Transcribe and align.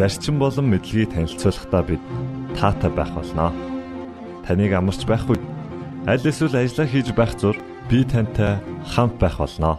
зарчим 0.00 0.40
болон 0.40 0.72
мэдлэгийг 0.72 1.12
танилцуулахдаа 1.12 1.84
бид 1.84 2.00
таатай 2.56 2.88
байх 2.88 3.12
болноо. 3.12 3.52
Таныг 4.48 4.72
амарч 4.72 5.04
байх 5.04 5.28
үед 5.28 5.44
аль 6.08 6.24
эсвэл 6.24 6.56
ажиллаа 6.56 6.88
хийж 6.88 7.12
байх 7.12 7.36
зур 7.36 7.52
би 7.84 8.00
тантай 8.08 8.56
хамт 8.96 9.20
байх 9.20 9.36
болноо. 9.36 9.76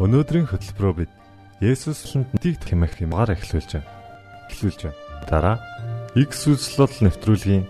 Өнөөдрийн 0.00 0.48
хөтөлбөрөөр 0.48 0.96
бид 0.96 1.12
Есүслэнд 1.60 2.32
нэтийг 2.32 2.56
тэмэх 2.64 3.04
юмгаар 3.04 3.36
эхлүүлж 3.36 3.84
байна. 3.84 3.92
Эхлүүлж 4.48 4.80
байна. 4.88 4.96
Дараа 5.28 5.56
X 6.16 6.48
үзлэл 6.48 7.04
нэвтрүүлгийн 7.04 7.68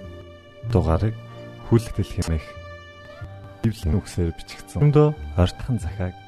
дугаарыг 0.70 1.18
хүлэгдэл 1.66 2.14
хэмээх 2.22 2.46
Библийн 3.66 3.98
үгсээр 3.98 4.30
бичигдсэн. 4.30 4.78
Өндөө 4.78 5.08
ортхон 5.34 5.82
захааг 5.82 6.27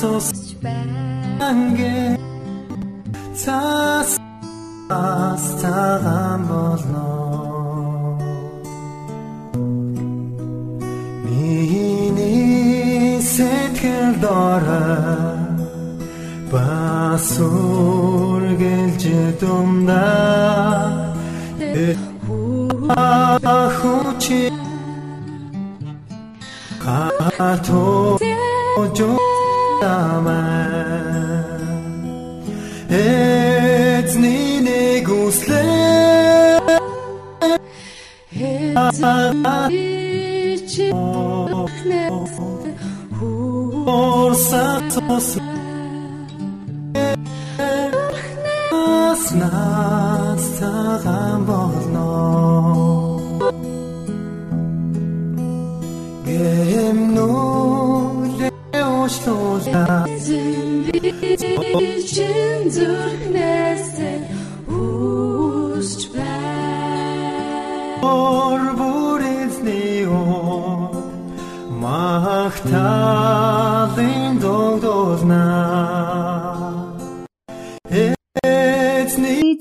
Цус 0.00 0.28
бангэ 0.62 2.16
цаас 3.42 4.10
астагам 4.88 6.40
болно 6.48 7.19
басур 17.20 18.42
гэлж 18.60 19.04
дундаа 19.40 20.80
хучи 23.78 24.42
хатоо 26.82 28.18
жоо 28.96 29.18
Эцний 32.88 34.54
нэг 34.66 35.06
үслээ 35.22 35.60
Орсатос 43.86 45.28
Нас 49.32 50.42
цагаан 50.58 51.44
болно. 51.46 52.10
Гэмнүүлээ 56.26 57.70
уушлуулаа. 58.82 60.02
Чин 62.10 62.60
зүрхнээс 62.74 63.84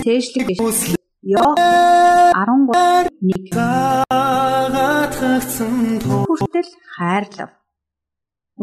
Цээшлэг 0.03 0.47
Йоо 1.33 1.51
13 1.59 3.11
1 3.19 3.51
Хүртэл 6.27 6.71
хайрлав. 6.95 7.51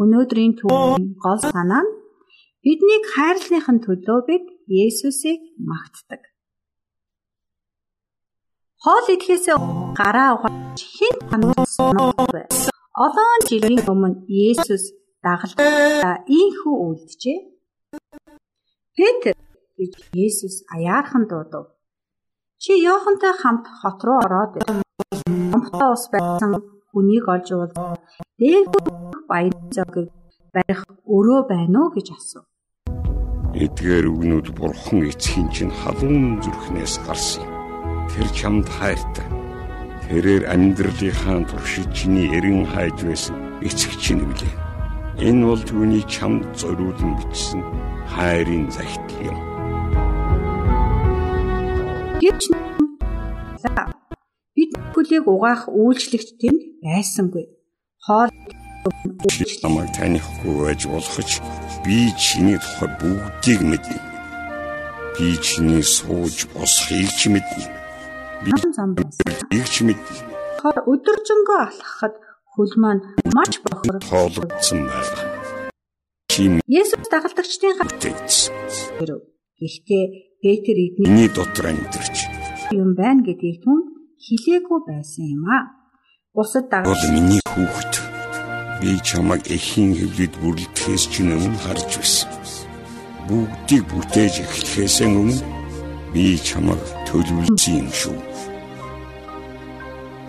Өнөөдрийн 0.01 0.53
түүхийн 0.57 1.05
гол 1.21 1.39
санаа 1.53 1.85
нь 1.85 1.93
Биднийг 2.63 3.03
хайрлахын 3.13 3.77
төлөө 3.85 4.19
бид 4.27 4.45
Есүсийг 4.65 5.41
магтдаг. 5.69 6.21
Хоол 8.83 9.05
идэхээс 9.13 9.45
гараа 9.99 10.29
угааж 10.35 10.79
хэн 10.95 11.15
хамгаалсангүй. 11.29 12.43
Олон 13.05 13.39
жилийн 13.47 13.81
өмнө 13.91 14.25
Есүс 14.25 14.83
дагалдаа 15.21 16.15
ийхүү 16.39 16.75
үлджээ. 16.85 17.39
Петр 18.97 19.37
гэж 19.77 19.91
Есүс 20.25 20.65
аяархан 20.75 21.27
дуудав. 21.29 21.65
Чи 22.57 22.73
Йохантай 22.81 23.33
хамт 23.41 23.65
хот 23.81 23.99
руу 24.03 24.19
ороод 24.25 24.53
Амхтаа 25.55 25.93
ус 25.93 26.05
байсан 26.11 26.51
хүнийг 26.89 27.25
олж 27.33 27.47
уул. 27.53 27.71
Дээгүүр 28.39 29.27
баян 29.29 29.69
зогыг 29.75 30.09
барих 30.53 30.81
өрөө 31.05 31.41
байна 31.51 31.77
уу 31.85 31.93
гэж 31.95 32.07
асуув. 32.17 32.45
Эдгээр 33.63 34.05
үгнүүд 34.13 34.47
бурхан 34.57 34.99
эцгийн 35.09 35.47
чинь 35.53 35.73
халуун 35.81 36.41
зүрхнээс 36.43 36.95
гарсан. 37.05 37.45
Тэр 38.11 38.27
чамд 38.37 38.67
хайртай. 38.77 39.27
Тэрээр 40.05 40.43
амьдралынхаа 40.53 41.39
туршид 41.49 41.89
чиний 41.93 42.27
эрен 42.37 42.65
хайж 42.73 42.97
байсан 43.05 43.35
эцэг 43.61 43.93
чинь 44.01 44.23
үлээ. 44.25 44.53
Энэ 45.27 45.45
бол 45.49 45.61
түүний 45.69 46.05
чамд 46.05 46.45
зориулан 46.53 47.17
бичсэн 47.17 47.61
хайрын 48.13 48.69
захидал 48.69 49.06
Гэвч 52.17 52.49
бид 54.57 54.71
хүлээг 54.93 55.25
угаах 55.29 55.69
үйлчлэгч 55.69 56.41
тэнд 56.41 56.61
байсангүй. 56.81 57.45
Хоол 58.01 58.33
намайг 59.61 59.93
танихгүй 59.93 60.53
байж 60.65 60.81
болох 60.89 61.21
ч 61.29 61.37
би 61.85 62.09
чиний 62.17 62.57
тухай 62.57 62.89
бүгдийг 62.97 63.61
мэднэ. 63.61 63.97
Би 65.13 65.37
чиний 65.45 65.85
сууж 65.85 66.49
босхийг 66.57 67.13
ч 67.13 67.29
мэднэ. 67.29 67.69
нам 68.49 68.73
зам. 68.73 68.89
Ийг 69.53 69.67
ч 69.69 69.85
мэднэ. 69.85 70.17
Өдөржингөө 70.89 71.59
алхахад 71.69 72.17
хөл 72.49 72.73
маань 72.81 73.05
маш 73.29 73.61
бохор 73.61 74.01
Тоологдсон 74.01 74.89
байна. 74.89 75.21
Чи 76.33 76.41
Есүс 76.65 77.05
дагалдагчдын 77.13 77.77
хатэр. 77.77 78.17
Гэхдээ 79.61 80.26
Петр 80.39 80.77
эдний 80.77 81.29
дотор 81.33 81.65
амьдарч 81.73 82.29
юм 82.69 82.93
байна 82.93 83.25
гэдгийг 83.25 83.57
түн 83.65 83.79
хилээгүй 84.21 84.79
байсан 84.85 85.25
юм 85.33 85.43
аа. 85.49 85.73
Бусад 86.35 86.69
дагалдагч 86.69 87.09
миний 87.09 87.41
хүүхэд. 87.49 87.93
Би 88.77 88.91
чамайг 89.01 89.49
эхийн 89.49 89.97
хөвлөд 89.97 90.33
бүрлдэхээс 90.37 91.03
чинь 91.09 91.33
өмнө 91.33 91.57
харж 91.65 91.89
байсан. 91.97 92.29
Бүгдийг 93.25 93.83
бүтээж 93.89 94.35
эхлэхээс 94.45 94.97
өмнө 95.09 95.41
би 96.13 96.37
чамайг 96.47 96.85
төлөвлөсөн 97.09 97.73
юм 97.81 97.89
шүү. 97.89 98.19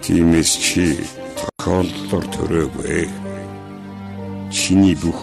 Тиймээс 0.00 0.52
чи 0.64 0.84
тохиолдолд 1.36 2.32
төрөөгүй. 2.32 3.04
Чиний 4.56 4.96
бүх 4.96 5.20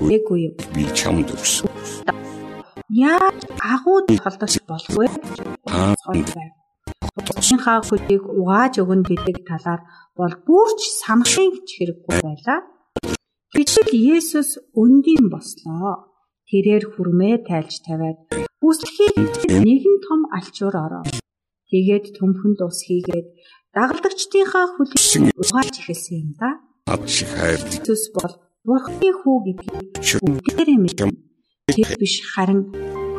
би 0.78 0.84
чамд 0.94 1.34
өгсөн. 1.34 1.74
Яа 2.96 3.28
агуу 3.60 4.08
цол 6.00 6.24
байв. 6.32 6.52
Тусынхаа 7.28 7.84
хөлийг 7.84 8.24
угааж 8.24 8.80
өгнө 8.80 9.04
гэдэг 9.04 9.44
талаар 9.44 9.82
бол 10.16 10.34
бүрч 10.48 10.80
санахын 11.04 11.60
ч 11.68 11.70
хэрэггүй 11.76 12.16
байлаа. 12.24 12.60
Бичил 13.52 13.92
Есүс 13.92 14.64
өндийн 14.80 15.28
бослоо. 15.28 16.08
Тэрээр 16.48 16.96
хүрмээ 16.96 17.44
тайлж 17.44 17.84
тавиад 17.84 18.32
үслэхийг 18.64 19.44
нэгэн 19.52 19.98
том 20.08 20.32
алчуур 20.32 20.76
ороо. 20.86 21.04
Тэгээд 21.68 22.16
төмхөнд 22.16 22.64
ус 22.64 22.80
хийгээд 22.88 23.28
дагалдагчдынхаа 23.76 24.66
хөлийг 24.72 25.36
угааж 25.36 25.74
эхэлсэн 25.84 26.16
юм 26.24 26.32
да. 26.40 26.64
над 26.88 27.04
шиг 27.12 27.28
хайрлаг 27.36 27.76
Есүс 27.76 28.04
бол 28.16 28.34
Бурхны 28.64 29.10
хүү 29.20 29.38
гэдгийг 29.52 29.76
бүгдээрээ 30.24 30.80
мэднэ. 30.80 31.35
Тэр 31.66 31.98
биш 31.98 32.22
харин 32.22 32.62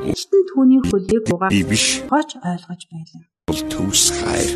эцэн 0.06 0.40
түүний 0.54 0.78
хөлийг 0.87 1.26
угааж 1.34 1.50
би 1.50 1.66
биш 1.66 2.06
гооч 2.06 2.38
ойлгож 2.38 2.82
байлаа. 2.94 3.22
бол 3.50 3.62
төвс 3.75 4.04
хайр. 4.14 4.50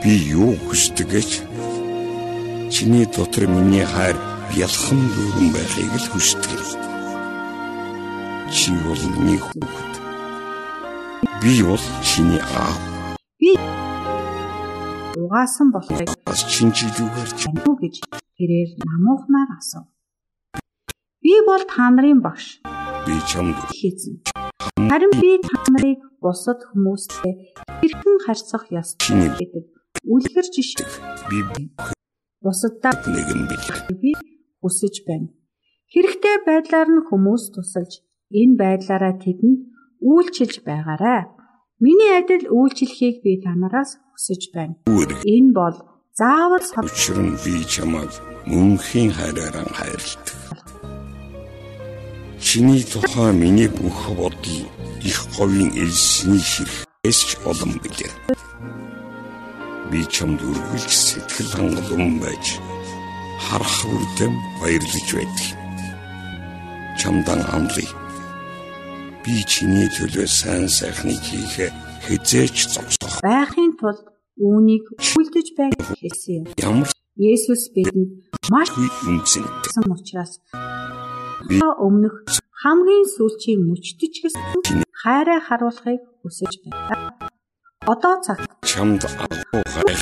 Би 0.00 0.12
юу 0.32 0.56
хүсдэг 0.64 1.12
гэж 1.12 1.30
чиний 2.72 3.04
дотор 3.04 3.44
миний 3.52 3.84
хайр 3.84 4.16
бялхан 4.48 5.00
дүүрэн 5.12 5.48
байхыг 5.52 5.92
л 5.92 6.08
хүсдэг. 6.08 6.60
Чи 8.48 8.72
бол 8.80 9.02
миний 9.12 9.36
хүүхэд. 9.36 9.92
Би 11.44 11.60
бол 11.68 11.84
чиний 12.00 12.40
аав. 12.40 12.80
Угаасан 15.20 15.68
болохыг 15.68 16.08
Бас 16.24 16.48
чинжилүүгээр 16.48 17.30
ч 17.36 17.40
танив 17.44 17.68
уу 17.68 17.76
гэж 17.76 17.94
тэрээр 18.40 18.70
намуухнаар 18.88 19.52
асуув. 19.60 19.92
Би 21.22 21.34
бол 21.46 21.62
та 21.70 21.86
нарын 21.94 22.18
багш 22.26 22.58
би 23.06 23.14
чамд 23.30 23.54
хийцэн. 23.78 24.14
Харин 24.90 25.12
би 25.22 25.30
та 25.46 25.54
нарыг 25.70 26.00
бусад 26.22 26.58
хүмүүстэй 26.70 27.54
хэрхэн 27.78 28.16
харьцах 28.26 28.64
ёстой 28.80 29.30
гэдэг 29.38 29.64
үлгэр 30.02 30.46
жишээ 30.54 30.88
би 31.30 31.38
бусаддаа 32.42 32.94
нэгэн 33.06 33.42
би 34.02 34.10
хүсэж 34.62 34.94
байна. 35.06 35.30
Хэрэгтэй 35.92 36.36
байдлаар 36.48 36.90
нь 36.90 37.06
хүмүүс 37.06 37.44
тусалж 37.54 38.02
энэ 38.40 38.58
байдлаараа 38.62 39.14
тэдэнд 39.22 39.58
үйлчилж 40.02 40.66
байгаарай. 40.66 41.30
Миний 41.78 42.12
адил 42.18 42.50
үйлчлэхийг 42.50 43.22
би 43.22 43.38
танараас 43.46 43.90
хүсэж 44.10 44.42
байна. 44.50 44.74
Энэ 45.22 45.54
бол 45.54 45.76
заавал 46.18 46.64
сав 46.66 46.82
учир 46.82 47.18
нь 47.22 47.38
би 47.44 47.62
чамайг 47.72 48.10
мөнхийн 48.50 49.10
хайраараа 49.14 49.66
хайрладаг. 49.78 50.31
Чиний 52.52 52.84
тухай 52.84 53.32
миний 53.32 53.66
бүх 53.66 54.12
бодол 54.12 54.68
их 55.00 55.20
говийн 55.38 55.72
элсний 55.72 56.36
ширхээс 56.36 57.20
ч 57.24 57.30
олон 57.48 57.80
билээ. 57.80 58.12
Би 59.88 60.04
чамд 60.04 60.36
үргэлж 60.44 60.92
сэтгэл 60.92 61.48
хангалуун 61.56 62.20
байж 62.20 62.60
харах 63.40 63.78
үрдэм 63.88 64.36
баярлаж 64.60 65.08
байдаг. 65.16 65.48
Чамдан 67.00 67.40
амлая. 67.56 67.88
Би 69.24 69.40
чиний 69.48 69.88
төлөө 69.96 70.28
сайн 70.28 70.68
сайхныг 70.68 71.24
хийхэ 71.24 71.72
хизээч 72.04 72.68
зогсох. 72.68 73.16
байхын 73.24 73.80
тулд 73.80 74.04
үүнийг 74.36 74.84
үлдэж 75.00 75.56
байг 75.56 75.72
хэлсэн 75.96 76.44
юм. 76.44 76.44
Ямар 76.60 76.92
Есүс 77.16 77.72
бидэнд 77.72 78.28
маш 78.52 78.68
үе 78.76 78.92
үнцэнтэй. 79.08 79.56
гэсэн 79.64 80.28
та 81.48 81.68
өмнөх 81.80 82.41
хамгийн 82.62 83.06
сүүлчийн 83.14 83.60
мөчтөж 83.68 84.14
гэсэн 84.22 84.42
хайраа 85.02 85.40
харуулахыг 85.48 86.02
хүсэж 86.22 86.52
байна. 86.62 87.10
Одоо 87.92 88.14
цагт 88.24 88.46
Чамд 88.70 89.02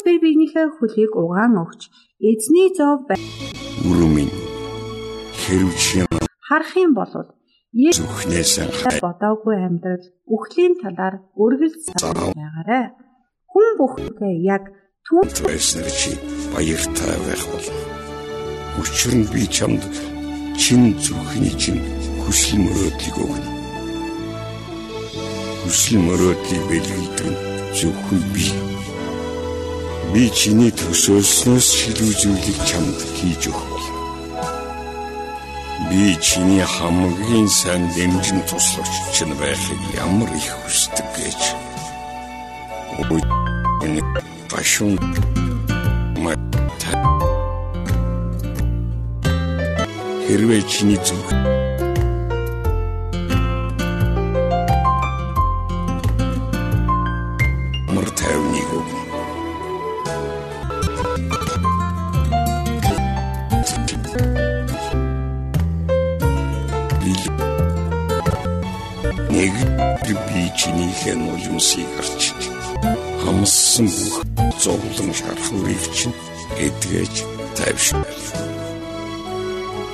би 0.05 0.13
биенийхээ 0.23 0.67
хөлийг 0.77 1.13
угаан 1.17 1.55
өгч 1.65 1.83
эзний 2.31 2.69
зов 2.77 3.01
бай- 3.09 3.17
үрмэн 3.89 4.29
хэрв 5.41 5.71
чи 5.85 6.05
харах 6.49 6.73
юм 6.85 6.93
бол 6.99 7.13
зүхнээс 7.97 8.53
бодоогүй 9.01 9.57
амьдрал 9.69 10.05
үхлийн 10.35 10.75
талаар 10.83 11.15
үргэлж 11.43 11.81
санаж 11.97 12.37
байгаарай. 12.37 12.85
Хүн 13.51 13.69
бүхэндээ 13.81 14.35
яг 14.55 14.65
түүн 15.09 15.27
байснаар 15.49 15.89
чи 16.01 16.11
баяртай 16.53 17.17
байх 17.25 17.43
болно. 17.49 17.81
Учир 18.81 19.13
нь 19.17 19.27
би 19.33 19.43
чамд 19.57 19.81
чин 20.61 20.93
зүрхний 21.01 21.57
чинь 21.57 21.81
хүсэл 22.23 22.59
мөрөөдлийг 22.65 23.17
өгнө. 23.25 23.51
Хүсэл 25.63 25.99
мөрөөдлийг 26.07 26.65
нь 27.31 27.39
зөвхөн 27.77 28.23
би. 28.35 28.47
Би 30.13 30.23
чиний 30.35 30.73
төсөөлснөөс 30.75 31.69
шилүү 31.79 32.13
зүйлийг 32.21 32.59
чамд 32.69 32.99
хийж 33.17 33.43
өгөх. 33.51 33.85
Би 35.89 36.19
чиний 36.19 36.65
хамгийн 36.67 37.49
сайн 37.49 37.87
дэмжин 37.95 38.41
туслагч 38.49 38.95
чинь 39.15 39.35
байхыг 39.41 39.81
ямар 39.95 40.31
их 40.35 40.51
хүсдэг 40.63 41.07
гэж. 41.17 41.41
Энэ 43.85 44.03
башун 44.51 44.99
май 46.23 46.37
хэрвээ 50.27 50.63
чиний 50.71 50.99
зүг 51.07 51.27
би 70.27 70.43
чинийхээ 70.59 71.17
нулимсыг 71.17 71.89
харч 71.97 72.23
хамссан 73.23 73.87
бүх 73.97 74.17
зовлон 74.63 75.11
шархуурыг 75.19 75.85
чинь 75.97 76.17
эдгэж 76.67 77.15
тайвшруулав. 77.57 78.27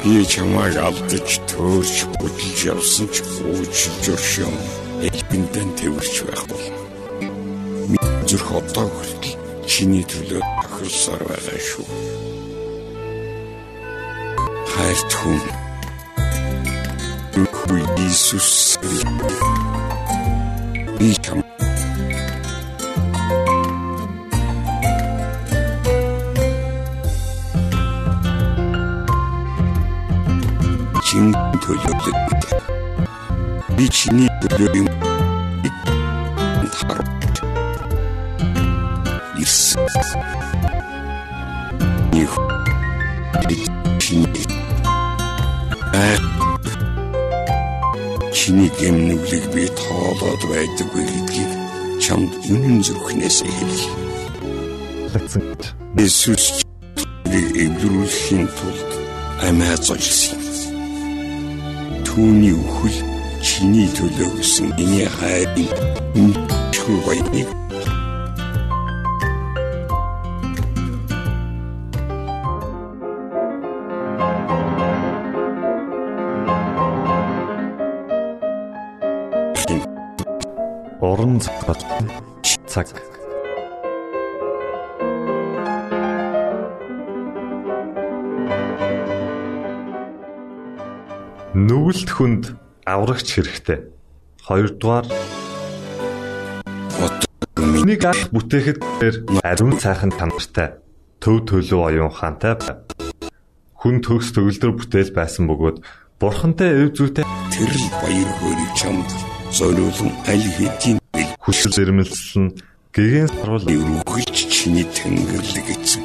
Би 0.02 0.24
чамайг 0.32 0.76
алдаж 0.78 1.28
төөрч 1.50 1.96
бүтлж 2.18 2.58
явсан 2.72 3.06
ч 3.14 3.26
уучлж 3.42 4.04
өршөм. 4.14 4.54
Элбэндэн 5.06 5.70
тэрч 5.78 6.14
байх 6.26 6.44
болно. 6.50 6.78
Миний 7.90 8.14
зүрх 8.28 8.48
одоо 8.60 8.88
хүртэл 8.88 9.36
чиний 9.66 10.04
төлөө 10.10 10.42
тохирсоор 10.62 11.22
байгаа 11.26 11.60
шүү. 11.68 11.86
Хайрт 14.72 15.10
хүн. 15.18 15.42
Үгүй 17.42 17.82
Иесус. 18.06 18.78
Би 20.98 21.12
чам 21.22 21.42
хэн 31.06 31.32
төлөвлөд 31.62 32.16
тоолоод 50.26 50.42
байдаггүй 50.50 51.06
гэдгийг 51.06 51.52
чамд 52.02 52.32
үнэн 52.50 52.82
зүрхнээс. 52.82 53.46
Лацсан. 55.14 55.42
Иесус 55.94 56.66
эвлэрүүлэхийн 57.30 58.46
тулд 58.58 58.90
амиа 59.46 59.76
золсон. 59.78 60.42
Түүний 62.02 62.58
үхэл 62.58 62.98
чиний 63.38 63.86
төлөө 63.94 64.30
гэсэн 64.42 64.74
миний 64.74 65.06
хайрын 65.06 65.70
үнэхээр 66.18 67.00
баяныг 67.06 67.48
Уран 81.36 81.40
цагт 81.44 82.64
цаг 82.66 82.88
Нүгэлт 91.56 92.10
хүнд 92.12 92.44
аврагч 92.84 93.28
хэрэгтэй. 93.36 93.84
Хоёрдугаар 94.48 95.06
Нэг 97.84 98.00
ах 98.04 98.32
бүтээхэд 98.32 98.80
ариун 99.44 99.76
цайхан 99.76 100.12
танартай 100.16 100.80
төв 101.20 101.44
төлөв 101.48 101.80
оюун 101.84 102.12
хаантай 102.12 102.56
хүн 103.80 104.00
төгс 104.00 104.32
төгөлдөр 104.32 104.72
бүтээл 104.76 105.12
байсан 105.16 105.48
бөгөөд 105.48 105.80
бурхантай 106.20 106.76
өв 106.80 106.96
зүйтэй 106.96 107.24
тэрл 107.52 107.84
баяр 108.00 108.30
хөөргийг 108.40 108.72
чамд 108.76 109.08
зориулсан 109.54 110.10
аль 110.28 110.48
хэдийн 110.58 111.05
хүсэл 111.46 111.78
зэрэмэлсэн 111.78 112.58
гэгэн 112.90 113.30
сарвал 113.30 113.62
өргөлж 113.70 114.36
чиний 114.50 114.82
тэнгэрлэг 114.82 115.78
эцэн 115.78 116.02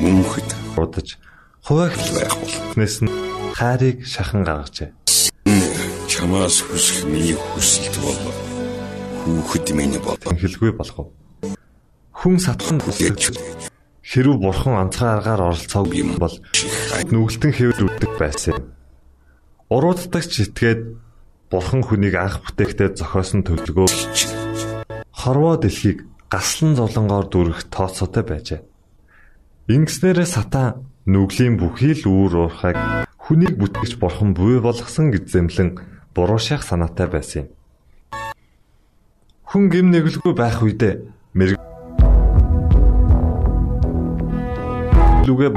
мөнхөд 0.00 0.48
удаж 0.80 1.20
хуваагт 1.60 2.00
байх 2.16 2.32
бол 2.32 2.56
нэс 2.80 3.04
нь 3.04 3.12
хайрыг 3.52 4.08
шахан 4.08 4.40
гаргажээ. 4.40 4.88
чамаас 6.08 6.64
хүсэх 6.64 7.04
миний 7.04 7.36
хүсэлт 7.36 7.92
бол 8.00 8.20
хүүхэд 9.28 9.66
минь 9.76 10.00
болоо 10.00 10.32
Хэлгүй 10.32 10.72
болгов. 10.72 11.12
Хүн 12.16 12.40
сатхан 12.40 12.80
үсэж 12.88 13.36
хэрв 14.00 14.40
бурхан 14.40 14.80
анцгай 14.80 15.12
аргаар 15.20 15.52
оролцоог 15.52 15.92
юм 15.92 16.16
бол 16.16 16.32
нүгэлтэн 17.12 17.52
хэвэр 17.52 17.84
үрдэг 17.84 18.12
байсан 18.16 18.56
юм. 18.56 18.64
Урууддагч 19.68 20.32
итгээд 20.40 21.04
бурхан 21.52 21.84
хүнийг 21.84 22.16
анх 22.16 22.40
бүтээхдээ 22.42 22.96
зохиосон 22.96 23.44
төлөвлөгөө 23.44 24.33
хорвоо 25.24 25.56
дэлхийг 25.56 26.04
гаслан 26.28 26.76
зовлонгоор 26.76 27.26
дүрх 27.32 27.64
тооцоотой 27.72 28.24
байжээ. 28.28 28.60
Ингэснээрээ 29.72 30.28
сатан 30.28 30.84
нүглийн 31.08 31.56
бүхий 31.56 31.96
л 31.96 32.04
үүр 32.04 32.32
уурхайг 32.44 32.76
хүнийг 33.16 33.56
бүтгэж 33.56 33.96
бурхан 33.96 34.36
буй 34.36 34.60
болгосон 34.60 35.08
гэж 35.16 35.24
зэмлэн 35.32 35.80
буруу 36.12 36.36
шах 36.36 36.60
санаатай 36.60 37.08
байсан 37.08 37.48
юм. 37.48 37.48
Хүн 39.48 39.64
гим 39.72 39.88
нэглгүй 39.96 40.36
байх 40.36 40.60
үедээ 40.60 41.08
мэрэг 41.32 41.56
лүгэ 45.24 45.48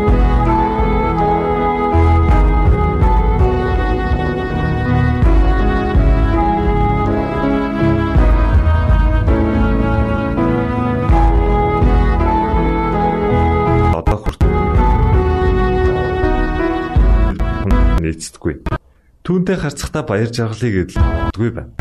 Түүнтэй 19.27 19.59
харцахтаа 19.59 20.07
баяр 20.07 20.31
жаргалыг 20.31 20.87
эдэлдэггүй 20.87 21.51
байна. 21.51 21.75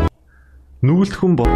Нүгэлт 0.82 1.14
хүн 1.14 1.38
бол 1.38 1.46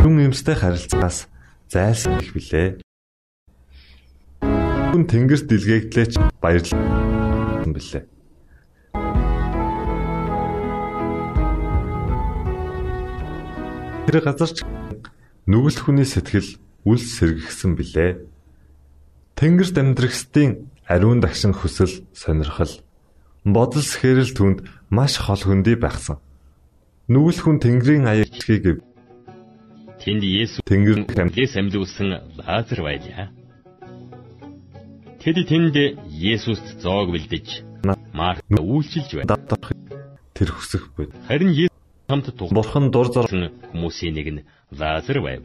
хүн 0.00 0.32
юмстай 0.32 0.56
харилцаас 0.56 1.28
зайлсхий 1.68 2.16
их 2.24 2.32
билээ. 2.32 2.80
Хүн 4.40 5.04
тэнгэрт 5.04 5.44
дэлгээгдлээч 5.44 6.12
баярлсан 6.40 6.80
билээ. 7.76 8.08
Тэр 14.08 14.16
газар 14.24 14.50
ч 14.56 14.64
нүгэлт 15.52 15.80
хүний 15.84 16.08
сэтгэл 16.08 16.56
үл 16.88 16.96
сэргэгсэн 16.96 17.76
билээ. 17.76 18.24
Тэнгэрт 19.36 19.76
амьдрахстын 19.76 20.64
ариун 20.88 21.20
дагшин 21.20 21.52
хүсэл 21.52 22.08
сонирхол 22.16 22.72
бодол 23.44 23.82
сэхэрэл 23.82 24.32
түнд 24.34 24.58
маш 24.90 25.18
хол 25.18 25.42
хөндөй 25.42 25.76
байхсан. 25.78 26.18
Нүгэл 27.10 27.40
хүн 27.42 27.58
Тэнгэрийн 27.58 28.06
аяарчгийг 28.06 28.82
Тэнд 30.02 30.22
Есүс 30.22 30.66
Тэнгэр 30.66 31.06
Тэнгэрээс 31.10 31.54
амьлуулсан 31.58 32.08
Лазар 32.38 32.80
байлаа. 32.82 33.30
Тэд 35.22 35.36
тэнд 35.46 35.74
Есүст 36.10 36.82
зоог 36.82 37.14
бэлдэж 37.14 37.62
Март 38.14 38.42
үйлчилж 38.50 39.10
байна. 39.22 39.38
тэр 40.34 40.50
хүсэх 40.50 40.90
бод. 40.94 41.10
Харин 41.26 41.50
Есүс 41.54 41.78
хамт 42.10 42.34
тухсан 42.34 42.54
Бурхан 42.54 42.90
дур 42.90 43.10
зорсон 43.10 43.50
хүмүүсийн 43.70 44.14
нэг 44.14 44.28
нь 44.30 44.44
Лазар 44.74 45.18
байв. 45.22 45.42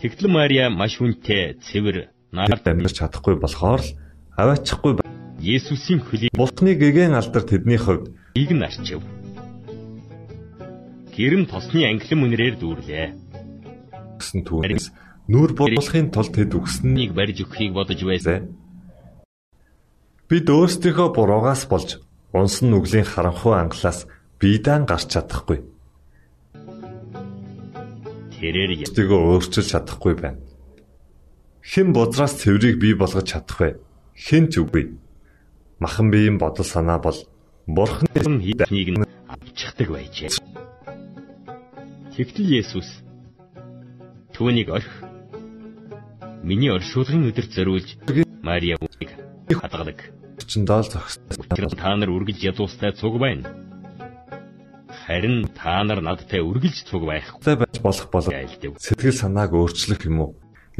Тэгтэл 0.00 0.28
Мария 0.28 0.68
маш 0.68 0.96
хүнтэй 1.00 1.56
цэвэр 1.60 2.12
нарт 2.32 2.64
амьдарч 2.68 3.00
чадахгүй 3.00 3.36
болохоор 3.40 3.80
л 3.80 3.92
аваачихгүй. 4.36 5.15
Есүсийн 5.46 6.02
хөлийг 6.02 6.34
Бусны 6.34 6.74
гэгэн 6.74 7.14
алдар 7.14 7.46
тэдний 7.46 7.78
хувьд 7.78 8.10
нь 8.34 8.66
арчив. 8.66 8.98
Гэрэм 11.14 11.46
тосны 11.46 11.86
англин 11.86 12.18
мөнрээр 12.18 12.58
дүүрлээ. 12.58 13.06
гэсэн 14.18 14.42
түүнээс 14.42 14.90
нүур 15.30 15.54
булахын 15.54 16.10
тулд 16.10 16.34
тэд 16.34 16.50
үгснэнийг 16.50 17.14
Нэг 17.14 17.16
барьж 17.16 17.38
өгөхийг 17.46 17.72
бодож 17.78 18.00
байсан. 18.02 18.58
бид 20.26 20.46
өөрсдийнхөө 20.50 21.08
буруугаас 21.14 21.70
болж 21.70 22.02
унсан 22.34 22.74
нүглийн 22.74 23.06
харанхуй 23.06 23.54
ангалаас 23.54 24.10
биедан 24.42 24.82
гарч 24.90 25.14
чадахгүй. 25.14 25.62
Тэрээр 28.34 28.82
Өөртөө 28.82 29.20
өөрчилж 29.30 29.68
чадахгүй 29.70 30.14
байна. 30.18 30.42
Хэн 31.62 31.94
бодраас 31.94 32.34
цэврийг 32.42 32.76
бий 32.82 32.94
болгож 32.98 33.30
чадах 33.30 33.58
вэ? 33.62 33.78
Хэн 34.18 34.50
ч 34.50 34.58
үгүй. 34.60 35.05
Махан 35.78 36.10
биеийн 36.10 36.38
бодол 36.38 36.64
санаа 36.64 36.98
бол 36.98 37.18
бурхны 37.66 38.08
хийднийг 38.16 38.88
нь 38.96 39.04
авчихдаг 39.28 39.88
байжээ. 39.92 40.32
Тэгтэл 42.16 42.48
Есүс 42.64 43.04
түүнийг 44.32 44.72
орх 44.72 44.88
миний 46.40 46.72
оршуулгын 46.72 47.28
өдөрт 47.28 47.52
зориулж 47.52 47.88
Мария 48.40 48.80
үгийг 48.80 49.12
хадгадаг. 49.52 50.16
орчиндоо 50.40 50.80
л 50.80 50.88
зогссон. 50.88 51.44
Учир 51.44 51.66
нь 51.68 51.76
та 51.76 51.92
нар 51.92 52.08
үргэлж 52.08 52.40
ядуустай 52.40 52.96
цуг 52.96 53.20
байна. 53.20 53.52
Харин 55.04 55.44
та 55.52 55.84
нар 55.84 56.00
надтай 56.00 56.40
үргэлж 56.40 56.88
цуг 56.88 57.04
байх 57.04 57.36
Тэ 57.44 57.60
байж 57.60 57.76
болох 57.84 58.08
болов 58.08 58.32
сэтгэл 58.32 59.12
санааг 59.12 59.52
өөрчлөх 59.52 60.08
юм 60.08 60.24
уу? 60.24 60.30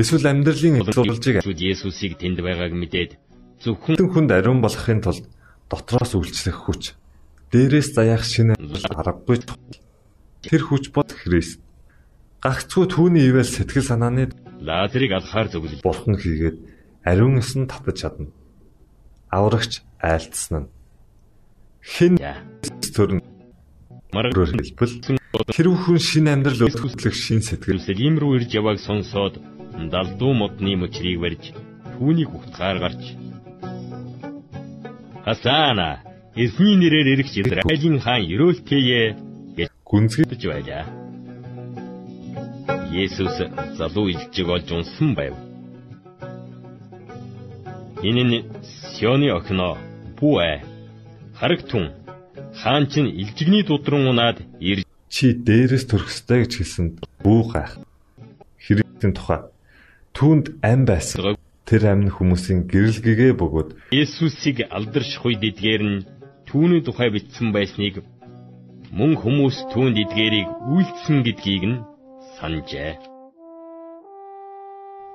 Эсвэл 0.00 0.25
амьдралын 0.25 0.88
Шүд 0.88 1.61
Есүсийг 1.61 2.17
тэнд 2.17 2.41
байгааг 2.41 2.73
мэдээд 2.73 3.25
зөвхөн 3.62 3.96
Хүн 3.96 4.10
хүнд 4.12 4.30
ариун 4.32 4.60
болохын 4.60 5.00
тулд 5.04 5.25
дотроос 5.70 6.12
үйлчлэх 6.16 6.58
хүч, 6.66 6.96
дээрээс 7.52 7.94
заяах 7.96 8.25
шинэ 8.25 8.54
аргагүй 8.56 9.42
тэр 10.46 10.62
хүч 10.62 10.90
бод 10.94 11.10
Христ. 11.10 11.60
Гагцгүй 12.42 12.86
түүний 12.86 13.26
ивэл 13.30 13.48
сэтгэл 13.48 13.82
санааны 13.82 14.30
Лазарыг 14.62 15.12
алхаар 15.12 15.50
зөвлөж 15.50 15.82
бурхан 15.82 16.16
хийгээд 16.16 16.56
ариун 17.02 17.42
эсэн 17.42 17.66
татаж 17.66 18.06
чадна. 18.06 18.30
Аврагч 19.30 19.82
айлтсан 20.00 20.70
нь. 20.70 22.18
Яа. 22.20 22.40
төрн 22.96 23.20
Маргар 24.12 24.48
хэлбэл 24.48 24.94
тэр 25.52 25.68
хүн 25.68 26.00
шинэ 26.00 26.32
амьдрал 26.32 26.64
өлтгөх 26.66 27.12
шин 27.12 27.44
сэтгэл 27.44 27.76
Иерусалим 27.76 28.16
руу 28.16 28.40
ирж 28.40 28.50
явааг 28.56 28.80
сонсоод 28.80 29.34
далдуу 29.92 30.32
модны 30.32 30.72
мөчрийг 30.80 31.20
барьж 31.20 31.52
түүнийг 31.98 32.30
ухтгаар 32.32 32.78
гарч 32.80 33.02
Хасана 35.26 35.99
эзний 36.37 36.76
нэрээр 36.78 37.18
ирэх 37.18 37.35
Израилийн 37.35 37.99
хаан 37.99 38.23
ерөөлтэйе 38.30 39.18
гэж 39.59 39.71
гүнзгий 39.83 40.23
хэлж 40.23 40.42
байлаа. 40.47 40.87
Есүс 42.95 43.35
залуу 43.75 44.06
илжиг 44.14 44.47
олж 44.47 44.68
унсан 44.71 45.18
байв. 45.18 45.35
Энэ 48.06 48.23
нь 48.23 48.47
Сионы 48.95 49.35
охиноо 49.35 49.75
Бүэ 50.14 50.62
харагтун 51.35 51.90
хаан 52.54 52.87
чинь 52.87 53.11
илжигний 53.11 53.66
дудран 53.66 54.06
унаад 54.06 54.38
ирж 54.62 54.87
чи 55.11 55.35
дээрээс 55.35 55.90
төрөх 55.90 56.06
ёстой 56.06 56.47
гэж 56.47 56.52
хэлсэнд 56.54 56.92
бүү 57.26 57.42
гайх. 57.50 57.73
Христийн 58.62 59.11
тухай 59.11 59.42
түүнд 60.14 60.62
ам 60.62 60.87
байсан. 60.87 61.36
Тэр 61.66 61.82
амны 61.90 62.14
хүмүүсийн 62.14 62.70
гэрэл 62.70 63.02
гэгээ 63.02 63.32
бөгөөд 63.42 63.90
Есүсийг 63.90 64.70
алдарших 64.70 65.26
үед 65.26 65.42
эдгээр 65.42 65.82
нь 65.82 66.06
түүний 66.46 66.78
тухай 66.87 67.11
бичсэн 67.11 67.50
байсныг 67.50 68.06
мөн 68.94 69.18
хүмүүс 69.18 69.75
түүнд 69.75 69.99
эдгээрийг 69.99 70.46
үйлдсэн 70.46 71.26
гэдгийг 71.26 71.64
нь 71.66 71.82
санджээ. 72.38 73.02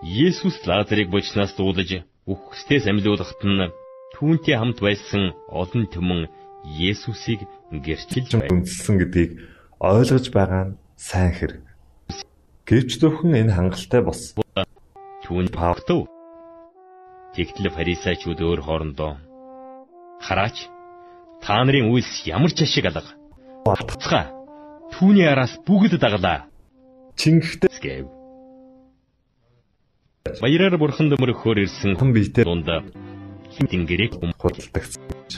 Есүс 0.03 0.59
Лазарыг 0.67 1.07
бочнаас 1.07 1.55
дуудаж 1.55 2.03
үхсдээс 2.27 2.85
амьлуулахт 2.91 3.41
нь 3.47 3.71
түүнтэй 4.19 4.59
хамт 4.59 4.83
байсан 4.83 5.31
олон 5.47 5.87
түмэн 5.87 6.27
Есүсийг 6.67 7.47
гэрчилж 7.71 8.43
үнэлсэн 8.51 8.99
гэдгийг 8.99 9.31
ойлгож 9.79 10.25
байгаа 10.35 10.63
нь 10.67 10.77
сайн 10.99 11.31
хэрэг. 11.31 11.63
Гэвч 12.67 12.99
зөвхөн 12.99 13.39
энэ 13.39 13.55
хангалттай 13.55 14.03
бос. 14.03 14.35
Түүн 15.23 15.47
Павтов. 15.47 16.11
Тэгтэл 17.35 17.71
фарисеучуд 17.71 18.39
өөр 18.43 18.59
хоорондоо 18.63 19.15
хараач 20.19 20.67
та 21.39 21.63
нарын 21.63 21.87
үйлс 21.87 22.27
ямар 22.27 22.51
ч 22.51 22.67
ашиг 22.67 22.91
алга. 22.91 23.15
Батцгаа 23.63 24.35
түүний 24.91 25.27
араас 25.31 25.55
бүгд 25.63 25.95
дагалаа 25.95 26.51
Чингэхдээ 27.15 27.71
гэв. 27.79 28.07
Баяраар 30.43 30.75
бурханд 30.75 31.15
мөрөхөөр 31.15 31.63
ирсэн 31.63 31.95
хэн 31.95 32.11
биетэй 32.11 32.45
дунд 32.45 32.67
хинтингэрийг 33.55 34.19
худалдагсан 34.39 35.03
гэж 35.07 35.31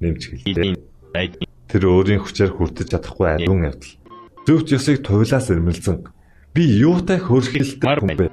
нэмж 0.00 0.22
хэлдэг. 0.28 0.44
хүмдийн 0.44 0.76
айд 1.16 1.32
Тэр 1.70 1.86
өөрийн 1.86 2.20
хүчээр 2.24 2.50
хүртэж 2.50 2.86
чадахгүй 2.90 3.28
ариун 3.30 3.62
явдал. 3.70 3.94
Зөвхт 4.42 4.74
ёсыг 4.74 5.06
туйлаас 5.06 5.46
ирмэлзэн 5.54 6.02
би 6.50 6.62
юутай 6.82 7.22
хөрхилтэй 7.22 7.94
хүн 8.02 8.18
бэ? 8.18 8.26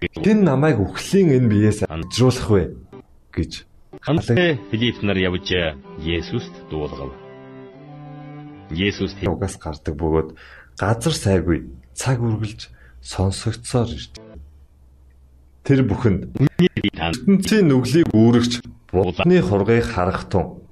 Хэн 0.00 0.48
намайг 0.48 0.80
үхлийн 0.80 1.28
энэ 1.36 1.48
биеэс 1.52 1.84
амжруулах 1.84 2.48
вэ 2.48 2.62
гэж 3.36 3.68
хамтдаа 4.00 4.56
Филипп 4.72 5.04
нар 5.04 5.20
явж 5.20 5.52
Есүст 6.00 6.56
дуулгав. 6.72 7.12
Есүс 8.72 9.12
угаас 9.20 9.60
гардаг 9.60 9.94
бөгөөд 10.00 10.28
газар 10.80 11.12
сайгүй 11.12 11.68
цаг 11.92 12.16
үргэлж 12.24 12.72
сонсогдсоор 13.04 13.92
ирж. 13.92 14.16
Тэр 15.68 15.84
бүхэнд 15.84 16.32
ертөнцийн 16.96 17.68
нүглийг 17.68 18.08
үүрэгч 18.16 18.64
будны 18.88 19.44
хургыг 19.44 19.84
харах 19.84 20.32
тун 20.32 20.64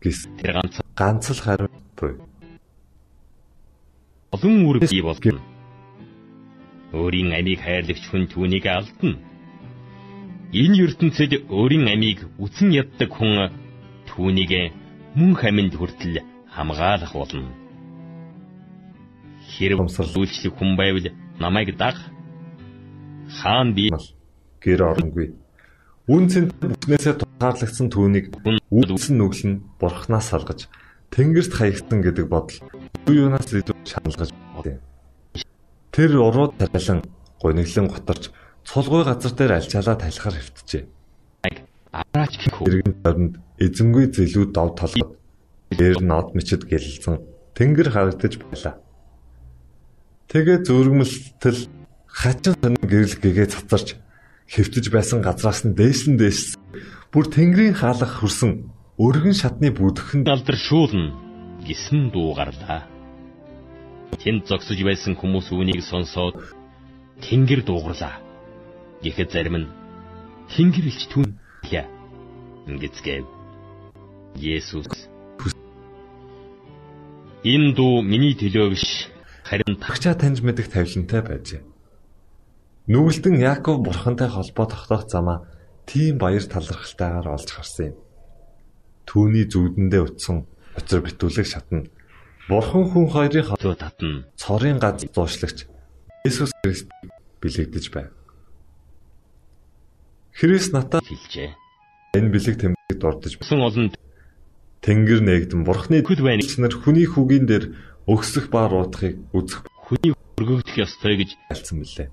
гэс 0.00 0.24
тэр 0.40 0.64
ганц 0.64 0.80
ганц 0.96 1.24
л 1.36 1.40
хариу 1.44 1.68
буй. 2.00 2.16
олон 4.32 4.54
үүрэг 4.64 4.88
бий 4.88 5.04
болно. 5.04 5.53
Өөрийн 6.94 7.34
амийг 7.34 7.60
хайрлагч 7.66 8.04
хүн 8.06 8.24
түүнийг 8.30 8.64
алдна. 8.70 9.18
Энэ 10.54 10.78
ертөнцид 10.86 11.32
өөрийн 11.50 11.90
амийг 11.90 12.30
үтэн 12.38 12.70
яддаг 12.70 13.10
хүн 13.10 13.50
түүнийг 14.06 14.52
мөн 15.18 15.32
хаминд 15.34 15.74
хүртэл 15.74 16.22
хамгаалах 16.54 17.12
болно. 17.18 17.50
Хэрэг 19.50 19.82
өмсөрлүүлчлэг 19.82 20.54
хүн 20.54 20.70
байвал 20.78 21.06
намайг 21.42 21.74
даг. 21.74 21.98
Хаан 23.42 23.74
би 23.74 23.90
гэр 24.62 24.80
оронгүй. 24.94 25.34
Үн 26.06 26.24
цэнт 26.30 26.54
бүхнээсээ 26.60 27.14
тусгаарлагдсан 27.18 27.88
түүнийг 27.90 28.30
үлдсэн 28.70 29.18
нүгэл 29.18 29.44
нь 29.50 29.62
бурхнаас 29.80 30.30
салгаж 30.30 30.70
тэнгэрт 31.10 31.52
хаягсан 31.56 31.98
гэдэг 32.04 32.26
бодол 32.30 32.58
юу 33.08 33.26
юунаас 33.26 33.48
илүү 33.50 33.76
шаналгаж 33.88 34.30
байна. 34.62 34.93
Тэр 35.94 36.18
урууд 36.18 36.58
тарилан 36.58 37.06
гониглон 37.38 37.86
готарч 37.86 38.34
цулгүй 38.66 39.06
газар 39.06 39.30
дээр 39.38 39.52
альчаалаа 39.62 39.94
талхаар 39.94 40.34
хэвтжээ. 40.42 40.82
араач 41.94 42.34
гэх. 42.34 42.66
Иргэн 42.66 42.94
тойронд 42.98 43.34
эзэнгүй 43.62 44.10
зэлүүд 44.10 44.50
дов 44.50 44.74
толгод 44.74 45.14
дээр 45.70 46.02
нод 46.02 46.34
мчид 46.34 46.66
гэлэлцэн 46.66 47.22
тэнгэр 47.54 47.88
харагдаж 47.94 48.42
байлаа. 48.42 48.74
Тэгээ 50.34 50.58
зүргэмэлтэл 50.66 51.60
хачин 52.10 52.54
сонин 52.58 52.82
гэрэл 52.82 53.14
гэгээ 53.22 53.48
цацарч 53.54 53.94
хэвтэж 54.50 54.90
байсан 54.90 55.22
газраас 55.22 55.62
нь 55.62 55.78
дээшлэн 55.78 56.18
дээшсэн. 56.18 56.58
Бүр 57.14 57.30
тэнгэрийн 57.30 57.78
хаалах 57.78 58.18
хөрсөн 58.18 58.66
өргөн 58.98 59.36
шатны 59.38 59.70
бүдгэнд 59.70 60.26
алдар 60.26 60.58
шуулна 60.58 61.14
гэсэн 61.62 62.10
дуу 62.10 62.34
гарлаа. 62.34 62.93
Тэнд 64.20 64.46
зогсож 64.48 64.78
байсан 64.84 65.14
хүмүүс 65.18 65.50
үүнийг 65.52 65.82
сонсоод 65.82 66.38
тэнгэр 67.24 67.62
дуугарлаа. 67.64 68.20
Гэхэд 69.02 69.30
зарим 69.32 69.56
нь 69.64 69.72
тэнгэр 70.54 70.86
илч 70.90 71.02
түн 71.12 71.36
яа 71.70 71.86
ингэцгээв. 72.70 73.26
Есүс 74.38 74.88
Энэ 77.44 77.76
дуу 77.76 78.00
миний 78.00 78.32
төлөө 78.32 78.72
биш 78.72 79.12
харин 79.44 79.76
та 79.76 79.92
тагчаа 79.92 80.16
таньж 80.16 80.40
мэдэх 80.40 80.72
тавилантай 80.72 81.20
байжээ. 81.20 81.62
Нүгэлтэн 82.88 83.36
Яаков 83.36 83.84
бурхантай 83.84 84.32
холбоо 84.32 84.64
тогтоох 84.64 85.04
замаа 85.12 85.44
тийм 85.84 86.16
баяр 86.16 86.40
талархалтайгаар 86.48 87.28
олж 87.36 87.48
харсан 87.52 87.92
юм. 87.92 87.96
Түүний 89.04 89.44
зүудэндээ 89.44 90.02
утсан 90.08 90.48
учир 90.72 91.04
битүүлэг 91.04 91.44
шатна. 91.44 91.84
Бурхан 92.44 92.84
хүн 92.92 93.08
хоёрын 93.08 93.56
зөө 93.56 93.74
татна. 93.80 94.28
цорын 94.36 94.76
газ 94.76 95.00
дуушлагч 95.08 95.64
Иесус 96.28 96.52
Христ 96.60 96.92
бэлэгдэж 97.40 97.84
байв. 97.88 98.12
Христ 100.36 100.76
натаа 100.76 101.00
хэлжээ. 101.00 101.56
энэ 102.12 102.28
бэлэг 102.28 102.56
тэмдэг 102.60 102.98
дурдж 103.00 103.40
Сэн 103.40 103.64
олон 103.64 103.96
тэнгэр 104.84 105.24
нээгдэн 105.24 105.64
бурхны 105.64 106.04
Хүд 106.04 106.20
байна. 106.20 106.44
нар 106.44 106.74
хүний 106.76 107.08
хүүгийн 107.08 107.48
дээр 107.48 107.64
өгсөх 108.04 108.52
ба 108.52 108.68
руутахыг 108.68 109.24
үзэх 109.32 109.64
хүний 109.80 110.12
өргөгдөх 110.36 110.84
ёстой 110.84 111.16
гэж 111.16 111.40
альцсан 111.48 111.80
билээ. 111.80 112.12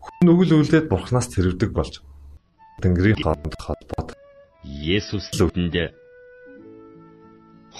Хүн 0.00 0.20
нүгэл 0.24 0.56
үлдээд 0.64 0.88
бурхнаас 0.88 1.28
тэрвдэг 1.28 1.76
болж 1.76 2.00
тэнгэрийн 2.80 3.20
хооронд 3.20 3.52
холбоод 3.60 4.16
Есүс 4.64 5.28
үгэнд 5.36 5.76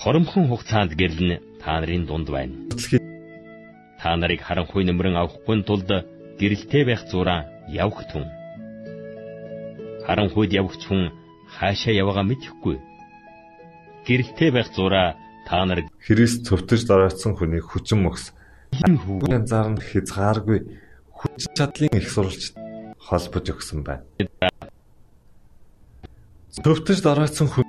хоромхон 0.03 0.49
хугацаанд 0.49 0.97
гэрлэн 0.97 1.45
та 1.61 1.81
нарын 1.81 2.05
дунд 2.09 2.29
байна. 2.33 2.57
Та 4.01 4.17
нарыг 4.17 4.41
харанхуй 4.41 4.83
нэмрэн 4.89 5.17
авахгүй 5.21 5.61
тулд 5.69 5.91
гэрэлтэй 6.41 6.89
байх 6.89 7.05
зураа 7.13 7.45
явах 7.69 8.09
түн. 8.09 8.25
Харанхуйд 10.09 10.57
явагч 10.57 10.83
хүн 10.89 11.13
хаашаа 11.53 11.93
яваагаа 11.93 12.25
мэдэхгүй. 12.25 12.77
Гэрэлтэй 14.09 14.51
байх 14.57 14.73
зураа 14.73 15.21
та 15.45 15.69
нар 15.69 15.85
Христ 16.01 16.49
цөвтөж 16.49 16.81
доройтсон 16.89 17.37
хүнийг 17.37 17.69
хүчин 17.69 18.01
мөхс 18.01 18.33
хэн 18.73 18.97
хүү 19.05 19.29
янзаар 19.37 19.69
нь 19.77 19.85
хязгааргүй 19.85 20.59
хүч 21.13 21.41
чадлын 21.53 21.93
их 22.01 22.09
сурвалж 22.09 22.57
холбож 23.05 23.47
өгсөн 23.53 23.85
байна. 23.85 24.05
Цөвтөж 26.65 26.99
доройтсон 27.05 27.49
хүнд 27.53 27.69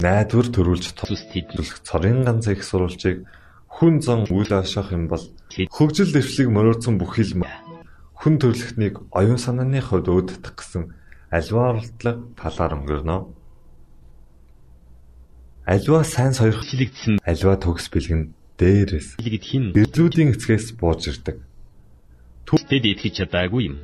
найдвар 0.00 0.48
төрүүлж 0.48 0.96
тэдний 0.96 1.44
төлөх 1.52 1.84
цорын 1.84 2.24
ганц 2.24 2.48
их 2.48 2.64
сурвалжийг 2.64 3.28
хүн 3.68 4.00
зан 4.00 4.24
үйл 4.28 4.52
ашиглах 4.52 4.92
юм 4.96 5.04
бол 5.12 5.24
хөгжил 5.70 6.10
дэвшлиг 6.12 6.48
мөрөөдсөн 6.50 6.96
бүхий 6.98 7.24
л 7.28 7.40
хүн 8.20 8.36
төрлөختнийг 8.40 9.00
оюун 9.16 9.40
санааны 9.40 9.80
хувьд 9.80 10.08
өөддөх 10.12 10.52
гэсэн 10.52 10.92
альва 11.32 11.60
оролдлого 11.72 12.20
талаар 12.36 12.72
өнгөрнө. 12.76 13.16
Альва 15.64 16.04
сайн 16.04 16.36
сойрхон 16.36 16.68
хилэгдсэн 16.68 17.14
альва 17.24 17.56
төгс 17.56 17.88
бэлгэн 17.88 18.34
дээрээс 18.60 19.16
хин 19.20 19.64
гэрлүүдийн 19.72 20.36
эцгээс 20.36 20.76
бууж 20.76 21.08
ирдэг. 21.08 21.40
Тэд 22.44 22.84
итгэж 22.84 23.24
чадаагүй 23.24 23.72
юм. 23.72 23.76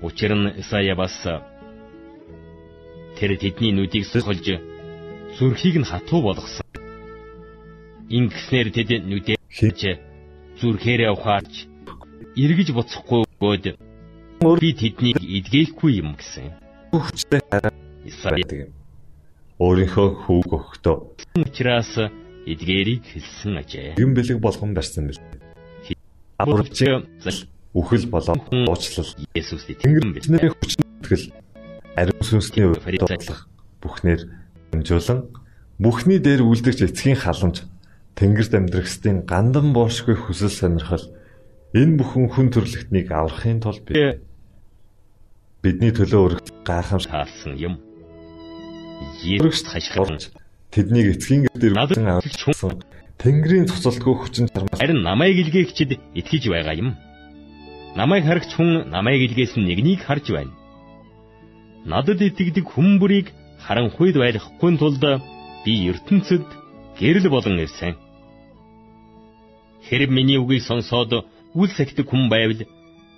Учир 0.00 0.32
нь 0.32 0.56
Исая 0.62 0.94
бас 0.94 1.12
тэр 3.18 3.30
тэдний 3.36 3.74
нүдийг 3.74 4.06
сохолж 4.06 4.46
зүрхийг 5.38 5.76
нь 5.78 5.86
хатуу 5.86 6.20
болгосон. 6.26 6.66
Ингэснээр 8.10 8.68
тэд 8.74 8.90
нүдээ 9.06 9.38
Хин 9.48 9.72
зүрхээрээ 10.58 11.10
ухаарч 11.14 11.70
эргэж 12.34 12.68
буцахгүй 12.74 13.22
бод 13.38 13.64
би 14.58 14.68
тэднийг 14.74 15.18
эдгээхгүй 15.22 16.02
юм 16.02 16.18
гэсэн. 16.18 16.58
хүчтэй 16.90 17.40
хараа 17.50 17.72
байдаг 18.34 18.58
юм. 18.66 18.72
өөрийнхөө 19.62 20.08
хүүг 20.26 20.50
өгөхдөө 20.58 20.96
учраас 21.38 21.92
эдгээрийг 22.46 23.02
хэлсэн 23.06 23.62
ажээ. 23.62 23.94
гин 23.94 24.14
бэлэг 24.14 24.38
болгон 24.42 24.74
барьсан 24.74 25.06
бил. 25.06 25.22
Аврагчийн 26.38 27.06
үхэл 27.74 28.06
болон 28.10 28.38
уучлал 28.66 29.10
Тэнгэр 29.34 29.70
итгэн 29.70 30.14
бил. 30.14 30.22
бидний 30.22 30.50
хүчин 30.50 30.82
итгэл 31.02 31.26
ариун 31.94 32.22
сүнсний 32.26 32.66
үед 32.66 32.82
дуудлах 33.02 33.46
бүхнээр 33.82 34.22
хэмжүүлэн 34.72 35.20
бүхний 35.82 36.18
дээр 36.18 36.42
үлдэгч 36.44 36.80
эцгийн 36.88 37.18
халамж 37.18 37.64
Тэнгэрт 38.18 38.52
амьдрахстын 38.58 39.22
гандан 39.30 39.70
боошгүй 39.76 40.16
хүсэл 40.18 40.50
сонирхол 40.50 41.06
энэ 41.74 41.96
бүхэн 42.02 42.26
хүн 42.34 42.48
төрлөختнийг 42.50 43.08
аврахын 43.14 43.62
тулд 43.62 43.86
бид 43.86 44.26
бидний 45.62 45.92
төлөө 45.94 46.20
өргөх 46.26 46.50
гайхамшиг 46.66 47.10
таалсан 47.14 47.54
юм. 47.58 47.74
Есүст 49.22 49.70
хашгирч 49.70 50.34
тэднийг 50.74 51.14
эцгийн 51.14 51.46
гэрээр 51.46 51.74
надад 51.78 51.98
авсан 52.02 52.82
Тэнгэрийн 53.18 53.66
цуцалтгүй 53.66 54.14
хүчин 54.14 54.46
чармаас 54.46 54.78
харин 54.78 55.02
намайг 55.02 55.36
илгээгчд 55.42 55.98
итгэж 56.18 56.44
байгаа 56.54 56.74
юм. 56.78 56.94
Намайг 57.98 58.22
харагч 58.26 58.54
хүн 58.54 58.90
намайг 58.94 59.26
илгээсэн 59.26 59.62
нэгнийг 59.66 60.06
харж 60.06 60.30
байна. 60.30 60.54
Надад 61.82 62.22
итгэдэг 62.22 62.66
хүн 62.70 63.02
бүрийг 63.02 63.34
харанхуйд 63.68 64.16
байлгахгүй 64.16 64.72
тулд 64.80 65.04
би 65.64 65.72
ертөнцид 65.92 66.46
гэрэл 66.96 67.28
болон 67.28 67.60
ирсэн. 67.60 67.92
Хэрэг 69.86 70.08
миний 70.08 70.40
үгийг 70.40 70.64
сонсоод 70.64 71.12
үл 71.52 71.70
сахидаг 71.76 72.08
хүн 72.08 72.32
байвал 72.32 72.64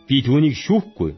би 0.09 0.17
түүнийг 0.27 0.59
шүүхгүй. 0.59 1.15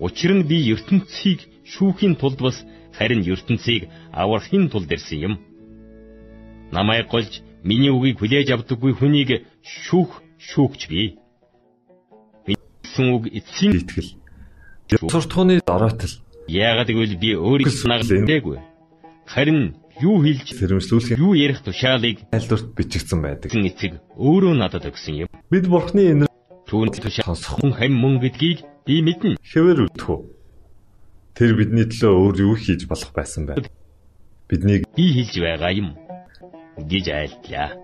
Учир 0.00 0.32
нь 0.32 0.48
би 0.48 0.64
ертөнцийг 0.72 1.44
шүүхийн 1.72 2.16
тулд 2.16 2.40
бас 2.40 2.56
харин 2.96 3.20
ертөнцийг 3.20 3.92
аврахын 4.16 4.72
тулд 4.72 4.88
ирсэн 4.88 5.20
юм. 5.28 5.34
Намайг 6.72 7.12
голж 7.12 7.44
миний 7.68 7.92
үгийг 7.92 8.16
хүлээж 8.16 8.48
авдаггүй 8.48 8.96
хүнийг 8.96 9.44
шүүх 9.60 10.24
шүүгч 10.40 10.80
би. 10.88 11.20
Минийсэн 12.48 13.06
үг 13.12 13.28
эцсийн 13.28 13.76
итгэл. 13.76 14.16
Суртахууны 15.12 15.60
дороотл 15.68 16.31
яагаад 16.48 16.88
гэвэл 16.90 17.16
би 17.18 17.30
өөрийгөө 17.36 17.86
нагалдаагүй. 17.86 18.58
Харин 19.26 19.76
юу 20.00 20.18
хэлж 20.24 20.46
сэрэмжлүүлэх 20.58 21.18
юу 21.20 21.34
ярих 21.38 21.62
тушаалыг 21.62 22.26
айлдварт 22.32 22.74
бичигдсэн 22.74 23.20
байдаг. 23.22 23.50
эцэг 23.52 24.02
өөрөө 24.18 24.54
надад 24.58 24.88
өгсөн 24.90 25.26
юм. 25.26 25.28
Бид 25.50 25.68
бурхны 25.70 26.02
энэр 26.10 26.32
Түүнд 26.72 27.04
тушаал 27.04 27.36
сонсох 27.36 27.60
хэм 27.76 27.92
мөн 27.92 28.16
гэдгийг 28.24 28.64
би 28.88 29.04
мэднэ. 29.04 29.36
хэвээр 29.44 29.92
үлдэх 29.92 30.08
үү? 30.08 30.20
Тэр 31.36 31.50
бидний 31.60 31.84
төлөө 31.84 32.12
өөр 32.16 32.36
юу 32.48 32.56
хийж 32.56 32.88
болох 32.88 33.12
байсан 33.12 33.44
бэ? 33.44 33.68
Биднийг 34.48 34.88
Би 34.96 35.04
хэлж 35.12 35.36
байгаа 35.36 35.72
юм 35.76 35.88
гэж 36.80 37.04
айлтлаа. 37.12 37.76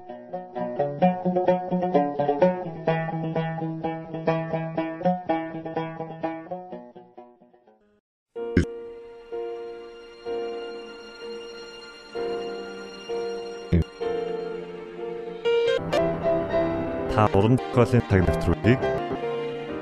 Та 17.18 17.26
уран 17.35 17.59
зохиолын 17.59 18.02
цаг 18.09 18.20
навтруудыг 18.28 18.78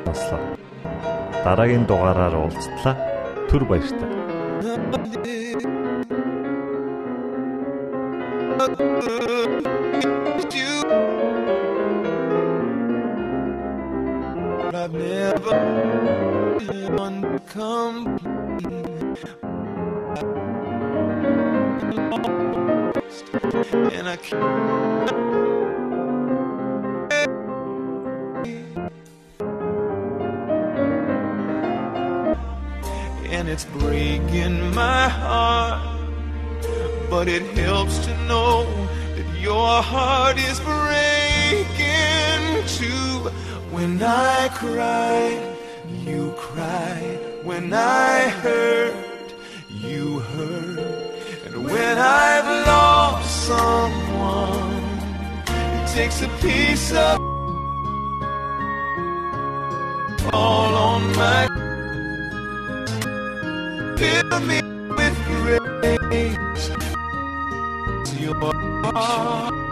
сонслоо. 0.04 0.40
Дараагийн 1.44 1.84
дугаараар 1.84 2.34
уулзтлаа. 2.40 2.96
Түр 3.48 3.62
баярлалаа. 3.68 4.15
And 33.46 33.52
it's 33.52 33.64
breaking 33.66 34.74
my 34.74 35.08
heart 35.08 35.80
but 37.08 37.28
it 37.28 37.44
helps 37.56 37.96
to 38.04 38.12
know 38.24 38.64
that 39.14 39.40
your 39.40 39.80
heart 39.82 40.36
is 40.36 40.58
breaking 40.58 42.42
too. 42.66 43.30
When 43.70 44.02
I 44.02 44.48
cry, 44.48 45.54
you 46.04 46.34
cry. 46.36 46.98
When 47.44 47.72
I 47.72 48.28
hurt, 48.42 49.32
you 49.70 50.18
hurt. 50.18 51.14
And 51.46 51.64
when 51.64 51.98
I've 51.98 52.66
lost 52.66 53.46
someone, 53.46 54.82
it 55.78 55.86
takes 55.94 56.20
a 56.22 56.28
piece 56.40 56.90
of 56.90 57.20
all 60.32 60.74
on 60.74 61.14
my 61.14 61.55
fill 64.06 64.40
me 64.40 64.60
with 64.96 65.16
grace 65.26 66.70
your 68.20 68.34
heart. 68.94 69.65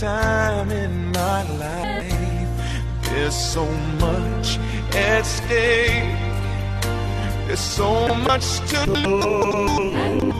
Time 0.00 0.70
in 0.70 1.12
my 1.12 1.42
life. 1.58 2.48
There's 3.02 3.34
so 3.34 3.66
much 4.00 4.58
at 4.96 5.26
stake. 5.26 6.16
There's 7.46 7.60
so 7.60 8.08
much 8.14 8.60
to 8.70 8.80
lose. 8.90 10.32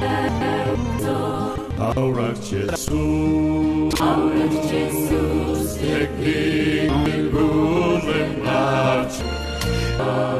Aura 1.79 2.33
Jesus, 2.35 2.89
Jesus 4.71 5.77
tekniken 5.77 7.31
bullen 7.33 8.43
march. 8.45 9.17
Teknikhasa, 10.01 10.40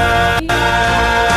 Ah. 0.49 1.30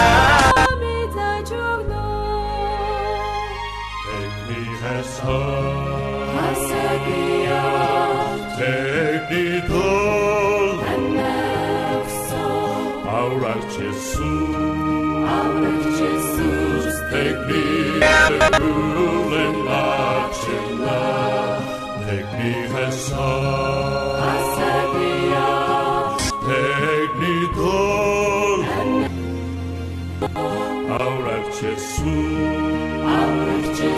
cię 31.64 31.80
słuch, 31.80 33.06
abych 33.06 33.78
cię 33.78 33.92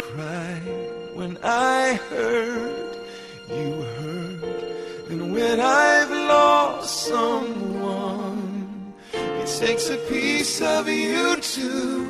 cry 0.00 0.60
When 1.16 1.36
I 1.44 1.98
heard, 2.10 2.96
you 3.48 3.82
heard, 3.96 4.42
and 5.10 5.34
when 5.34 5.60
I've 5.60 6.10
lost 6.10 7.08
someone, 7.08 8.42
it 9.12 9.48
takes 9.66 9.90
a 9.90 9.96
piece 9.96 10.60
of 10.62 10.88
you 10.88 11.36
too. 11.40 12.06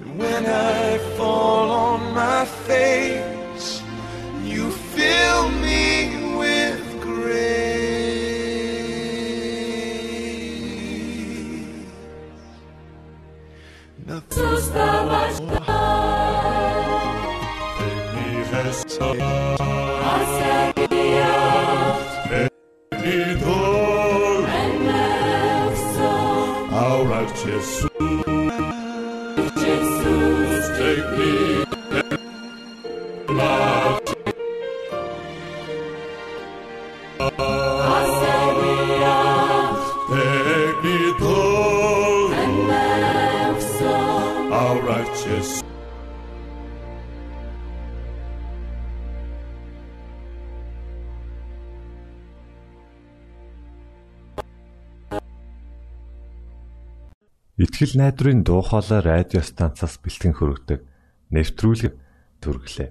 And 0.00 0.18
when 0.18 0.46
I 0.46 0.67
Итгэл 57.78 57.94
найдварын 57.94 58.42
дуу 58.42 58.58
хоолой 58.58 59.06
радио 59.06 59.38
станцаас 59.38 60.02
бэлтгэн 60.02 60.34
хөрөгдөг 60.34 60.82
нэвтрүүлэг 61.30 61.94
төрглөө. 62.42 62.90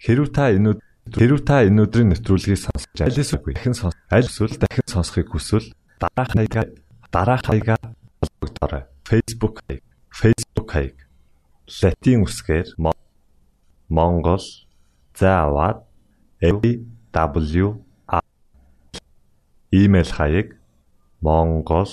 Хэрв 0.00 0.32
та 0.32 0.48
энэ 0.56 0.80
хэрв 1.12 1.44
та 1.44 1.68
энэ 1.68 1.84
өдрийн 1.84 2.08
нэвтрүүлгийг 2.08 2.64
сонсож 2.64 2.96
айлс 2.96 3.36
үгүй 3.36 3.60
дахин 3.60 3.76
сонс 3.76 3.92
аль 4.08 4.24
эсвэл 4.24 4.56
дахин 4.56 4.88
сонсохыг 4.88 5.28
хүсвэл 5.28 5.76
дараах 6.00 6.32
хаягаа 6.32 6.64
дараах 7.12 7.44
хаягаа 7.44 7.76
холбогдорой. 8.24 8.88
Facebook 9.04 9.60
хаяг 9.68 9.84
Facebook 10.08 10.68
хаяг 10.72 10.96
латин 11.68 12.24
үсгээр 12.24 12.80
Мо- 12.80 12.96
Монгол 13.92 14.40
заавад 15.12 15.84
AW 16.40 17.84
имэйл 19.68 20.08
хаяг 20.16 20.56
монгол 21.20 21.92